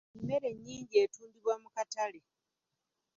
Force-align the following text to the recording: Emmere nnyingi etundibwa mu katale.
Emmere 0.17 0.49
nnyingi 0.55 0.95
etundibwa 1.03 1.53
mu 1.61 1.67
katale. 1.75 2.19